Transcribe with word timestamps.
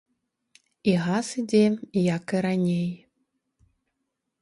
І 0.93 0.95
газ 1.03 1.25
ідзе 1.41 1.61
як 2.11 2.35
і 2.41 2.43
раней. 2.49 2.91